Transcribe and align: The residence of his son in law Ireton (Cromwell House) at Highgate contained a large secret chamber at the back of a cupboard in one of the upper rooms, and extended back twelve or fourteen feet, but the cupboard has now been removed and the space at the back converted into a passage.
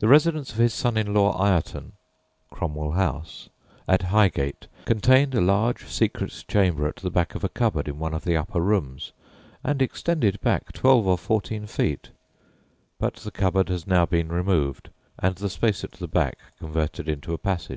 The 0.00 0.08
residence 0.08 0.50
of 0.50 0.58
his 0.58 0.74
son 0.74 0.96
in 0.96 1.14
law 1.14 1.38
Ireton 1.38 1.92
(Cromwell 2.50 2.94
House) 2.96 3.48
at 3.86 4.02
Highgate 4.10 4.66
contained 4.84 5.32
a 5.32 5.40
large 5.40 5.86
secret 5.86 6.44
chamber 6.48 6.88
at 6.88 6.96
the 6.96 7.08
back 7.08 7.36
of 7.36 7.44
a 7.44 7.48
cupboard 7.48 7.86
in 7.86 8.00
one 8.00 8.14
of 8.14 8.24
the 8.24 8.36
upper 8.36 8.60
rooms, 8.60 9.12
and 9.62 9.80
extended 9.80 10.40
back 10.40 10.72
twelve 10.72 11.06
or 11.06 11.16
fourteen 11.18 11.68
feet, 11.68 12.10
but 12.98 13.14
the 13.14 13.30
cupboard 13.30 13.68
has 13.68 13.86
now 13.86 14.04
been 14.04 14.26
removed 14.26 14.90
and 15.20 15.36
the 15.36 15.48
space 15.48 15.84
at 15.84 15.92
the 15.92 16.08
back 16.08 16.36
converted 16.58 17.08
into 17.08 17.32
a 17.32 17.38
passage. 17.38 17.66